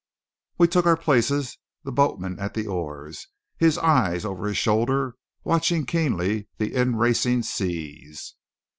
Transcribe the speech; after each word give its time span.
We 0.57 0.67
took 0.67 0.87
our 0.87 0.97
places; 0.97 1.59
the 1.83 1.91
boatman 1.91 2.39
at 2.39 2.55
the 2.55 2.65
oars, 2.65 3.27
his 3.57 3.77
eyes 3.77 4.25
over 4.25 4.47
his 4.47 4.57
shoulder 4.57 5.15
watching 5.43 5.85
keenly 5.85 6.47
the 6.57 6.73
in 6.73 6.95
racing 6.95 7.43
seas. 7.43 8.33